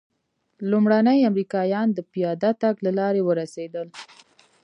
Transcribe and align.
لومړني 0.69 1.19
امریکایان 1.31 1.87
د 1.93 1.99
پیاده 2.11 2.51
تګ 2.61 2.75
له 2.85 2.91
لارې 2.99 3.21
ورسېدل. 3.23 3.87